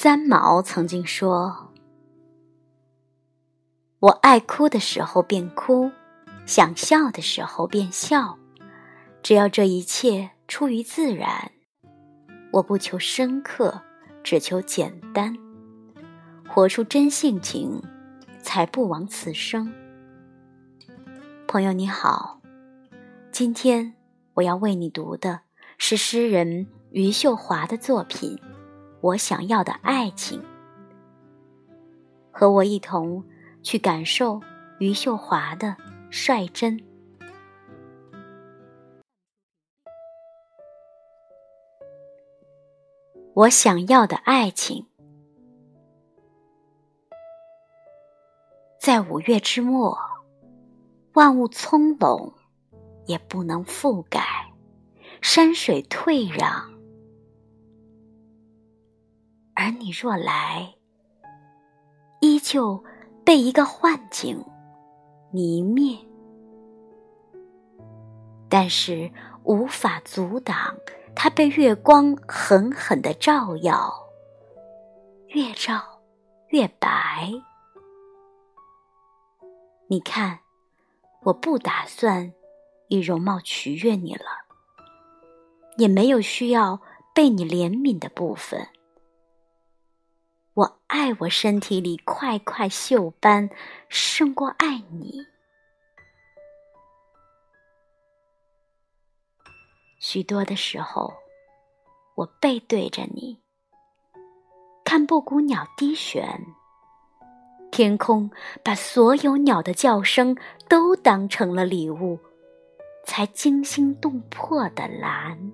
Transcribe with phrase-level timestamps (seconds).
[0.00, 1.72] 三毛曾经说
[3.98, 5.90] ：“我爱哭的时候便哭，
[6.46, 8.38] 想笑的时候便笑，
[9.24, 11.50] 只要这一切出于自然。
[12.52, 13.82] 我不求深刻，
[14.22, 15.36] 只求简单，
[16.48, 17.82] 活出真性情，
[18.40, 19.74] 才不枉此生。”
[21.48, 22.40] 朋友你好，
[23.32, 23.96] 今天
[24.34, 25.40] 我要为你读的
[25.76, 28.38] 是诗人余秀华的作品。
[29.00, 30.42] 我想要的爱情，
[32.32, 33.24] 和我一同
[33.62, 34.40] 去感受
[34.80, 35.76] 余秀华的
[36.10, 36.82] 率真。
[43.34, 44.84] 我想要的爱情，
[48.80, 49.96] 在五月之末，
[51.12, 52.32] 万物葱茏，
[53.06, 54.52] 也不能覆盖，
[55.22, 56.77] 山水退让。
[59.68, 60.76] 而你若来，
[62.22, 62.82] 依旧
[63.22, 64.42] 被一个幻境
[65.30, 65.98] 迷灭，
[68.48, 69.12] 但是
[69.44, 70.74] 无法阻挡
[71.14, 73.92] 它被月光狠狠的照耀，
[75.26, 76.00] 越照
[76.48, 77.30] 越白。
[79.86, 80.38] 你看，
[81.24, 82.32] 我不打算
[82.88, 84.24] 以容貌取悦你了，
[85.76, 86.80] 也没有需要
[87.14, 88.66] 被你怜悯的部分。
[90.88, 93.50] 爱我身体里块块锈斑，
[93.90, 95.26] 胜过爱你。
[100.00, 101.12] 许多的时候，
[102.14, 103.38] 我背对着你，
[104.82, 106.46] 看布谷鸟低旋，
[107.70, 108.30] 天空
[108.64, 110.34] 把所有鸟的叫声
[110.70, 112.18] 都当成了礼物，
[113.04, 115.52] 才惊心动魄的蓝。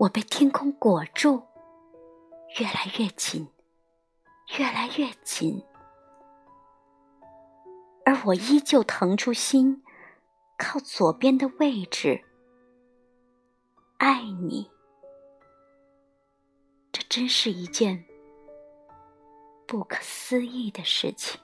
[0.00, 1.42] 我被天空裹住，
[2.58, 3.46] 越来越紧，
[4.56, 5.62] 越来越紧，
[8.06, 9.82] 而我依旧腾出心，
[10.56, 12.24] 靠左边的位置，
[13.98, 14.70] 爱你。
[16.90, 18.06] 这真是一件
[19.66, 21.38] 不可思议的事情。